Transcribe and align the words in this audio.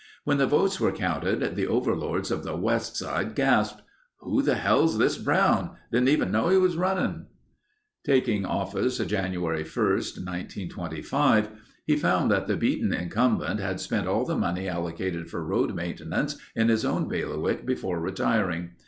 When 0.23 0.39
the 0.39 0.47
votes 0.47 0.79
were 0.79 0.91
counted 0.91 1.55
the 1.55 1.67
overlords 1.67 2.31
of 2.31 2.43
the 2.43 2.55
west 2.55 2.95
side 2.97 3.35
gasped. 3.35 3.83
"Who 4.21 4.41
the 4.41 4.55
hell's 4.55 4.97
this 4.97 5.15
Brown? 5.19 5.75
Didn't 5.91 6.07
even 6.09 6.31
know 6.31 6.49
he 6.49 6.57
was 6.57 6.75
running...." 6.75 7.27
Taking 8.03 8.43
office 8.43 8.97
January 8.97 9.61
1, 9.63 9.85
1925, 9.85 11.49
he 11.85 11.95
found 11.97 12.31
that 12.31 12.47
the 12.47 12.57
beaten 12.57 12.91
incumbent 12.91 13.59
had 13.59 13.79
spent 13.79 14.07
all 14.07 14.25
the 14.25 14.35
money 14.35 14.67
allocated 14.67 15.29
for 15.29 15.45
road 15.45 15.75
maintenance 15.75 16.35
in 16.55 16.69
his 16.69 16.83
own 16.83 17.07
bailiwick 17.07 17.63
before 17.67 17.99
retiring. 17.99 18.71